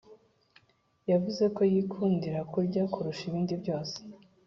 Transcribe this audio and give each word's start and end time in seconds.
Yavuze 1.11 1.43
ko 1.55 1.61
yikundira 1.73 2.39
kurya 2.51 2.83
kurusha 2.93 3.23
ibindi 3.29 3.53
byose 3.61 3.97